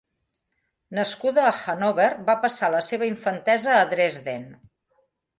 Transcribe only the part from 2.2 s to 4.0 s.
va passar la seva infantesa a